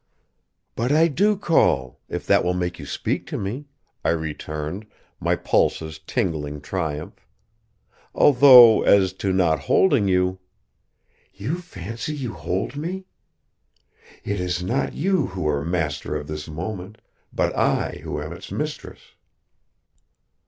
[0.75, 3.65] "But I do call if that will make you speak to me,"
[4.03, 4.87] I returned,
[5.19, 7.27] my pulses tingling triumph.
[8.15, 10.39] "Although, as to not holding you"
[11.43, 13.05] "You fancy you hold me?
[14.23, 16.97] It is not you who are master of this moment,
[17.31, 19.01] but I who am its mistress."